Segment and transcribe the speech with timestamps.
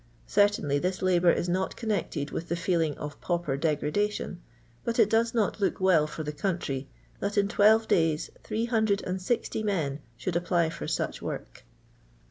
[0.25, 4.41] Certainly this labour is not connected with the feeling of pauper degradation,
[4.83, 6.89] but it does not look well for the country
[7.19, 11.65] that in twelve days 860 men should apply for sudh work.